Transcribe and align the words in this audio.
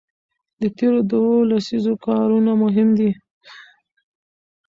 د 0.61 0.63
تېرو 0.77 0.99
دوو 1.11 1.35
لسیزو 1.51 1.93
کارونه 2.05 2.51
مهم 2.63 2.89
دي. 2.99 3.11